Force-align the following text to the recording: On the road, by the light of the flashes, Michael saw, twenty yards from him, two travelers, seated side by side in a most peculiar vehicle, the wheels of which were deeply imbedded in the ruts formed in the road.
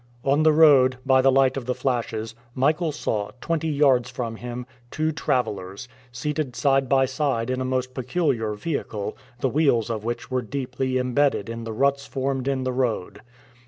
On 0.25 0.41
the 0.41 0.51
road, 0.51 0.97
by 1.05 1.21
the 1.21 1.31
light 1.31 1.55
of 1.57 1.67
the 1.67 1.75
flashes, 1.75 2.33
Michael 2.55 2.91
saw, 2.91 3.29
twenty 3.39 3.67
yards 3.67 4.09
from 4.09 4.37
him, 4.37 4.65
two 4.89 5.11
travelers, 5.11 5.87
seated 6.11 6.55
side 6.55 6.89
by 6.89 7.05
side 7.05 7.51
in 7.51 7.61
a 7.61 7.65
most 7.65 7.93
peculiar 7.93 8.55
vehicle, 8.55 9.15
the 9.41 9.49
wheels 9.49 9.91
of 9.91 10.03
which 10.03 10.31
were 10.31 10.41
deeply 10.41 10.97
imbedded 10.97 11.49
in 11.49 11.65
the 11.65 11.71
ruts 11.71 12.07
formed 12.07 12.47
in 12.47 12.63
the 12.63 12.73
road. 12.73 13.21